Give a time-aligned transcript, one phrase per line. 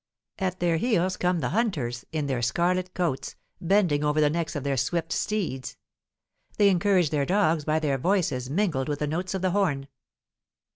[0.39, 4.63] At their heels come the hunters in their scarlet coats, bending over the necks of
[4.63, 5.77] their swift steeds;
[6.57, 9.87] they encourage their dogs by their voices mingled with the notes of the horn.